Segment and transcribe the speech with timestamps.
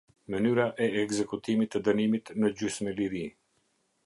[0.35, 3.27] Mënyra e ekzekutimit të dënimit në gjysmëliri.